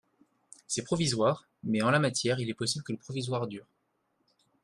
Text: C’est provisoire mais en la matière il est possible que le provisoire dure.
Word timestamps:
C’est 0.65 0.81
provisoire 0.81 1.47
mais 1.61 1.83
en 1.83 1.91
la 1.91 1.99
matière 1.99 2.39
il 2.39 2.49
est 2.49 2.55
possible 2.55 2.83
que 2.83 2.91
le 2.91 2.97
provisoire 2.97 3.45
dure. 3.45 3.67